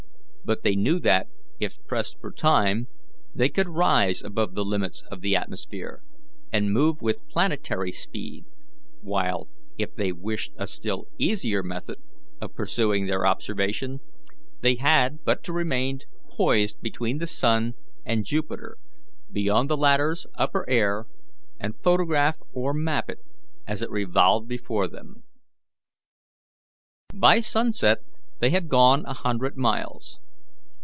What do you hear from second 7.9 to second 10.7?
speed; while, if they wished a